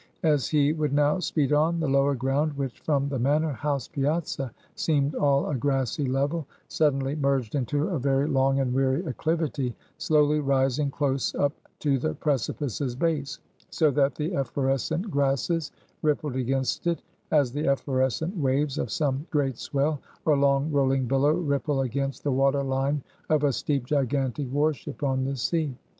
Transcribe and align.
As 0.23 0.49
he 0.49 0.73
would 0.73 0.93
now 0.93 1.19
speed 1.19 1.53
on, 1.53 1.79
the 1.79 1.87
lower 1.87 2.15
ground, 2.15 2.53
which 2.53 2.79
from 2.79 3.07
the 3.07 3.19
manor 3.19 3.51
house 3.51 3.87
piazza 3.87 4.51
seemed 4.73 5.13
all 5.13 5.45
a 5.47 5.53
grassy 5.55 6.05
level, 6.07 6.47
suddenly 6.67 7.15
merged 7.15 7.53
into 7.53 7.87
a 7.87 7.99
very 7.99 8.27
long 8.27 8.59
and 8.59 8.73
weary 8.73 9.05
acclivity, 9.05 9.75
slowly 9.99 10.39
rising 10.39 10.89
close 10.89 11.35
up 11.35 11.53
to 11.77 11.99
the 11.99 12.15
precipice's 12.15 12.95
base; 12.95 13.37
so 13.69 13.91
that 13.91 14.15
the 14.15 14.33
efflorescent 14.35 15.11
grasses 15.11 15.71
rippled 16.01 16.35
against 16.35 16.87
it, 16.87 17.03
as 17.29 17.51
the 17.51 17.67
efflorescent 17.67 18.35
waves 18.35 18.79
of 18.79 18.89
some 18.89 19.27
great 19.29 19.59
swell 19.59 20.01
or 20.25 20.35
long 20.35 20.71
rolling 20.71 21.05
billow 21.05 21.29
ripple 21.33 21.81
against 21.81 22.23
the 22.23 22.31
water 22.31 22.63
line 22.63 23.03
of 23.29 23.43
a 23.43 23.53
steep 23.53 23.85
gigantic 23.85 24.51
war 24.51 24.73
ship 24.73 25.03
on 25.03 25.25
the 25.25 25.35
sea. 25.35 25.77